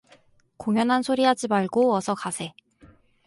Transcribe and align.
공연한 0.57 1.03
소리 1.03 1.23
하지 1.25 1.47
말고 1.47 1.93
어서 1.93 2.15
가세. 2.15 2.53